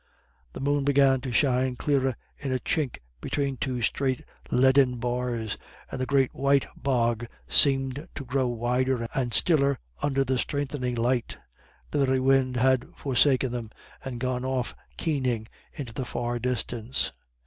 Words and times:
The 0.53 0.59
moon 0.59 0.83
began 0.83 1.21
to 1.21 1.31
shine 1.31 1.75
clearer 1.75 2.15
in 2.39 2.51
a 2.51 2.57
chink 2.57 2.97
between 3.21 3.57
two 3.57 3.83
straight 3.83 4.25
leaden 4.49 4.95
bars, 4.97 5.59
and 5.91 6.01
the 6.01 6.07
great 6.07 6.33
white 6.33 6.65
bog 6.75 7.27
seemed 7.47 8.07
to 8.15 8.25
grow 8.25 8.47
wider 8.47 9.07
and 9.13 9.31
stiller 9.31 9.77
under 10.01 10.23
the 10.23 10.39
strengthening 10.39 10.95
light. 10.95 11.37
The 11.91 12.03
very 12.03 12.19
wind 12.19 12.57
had 12.57 12.87
forsaken 12.95 13.51
them, 13.51 13.69
and 14.03 14.19
gone 14.19 14.43
off 14.43 14.75
keening 14.97 15.47
into 15.71 15.93
the 15.93 16.03
far 16.03 16.39
distance. 16.39 17.11